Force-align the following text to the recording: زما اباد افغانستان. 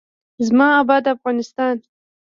زما 0.47 0.67
اباد 0.81 1.03
افغانستان. 1.15 1.75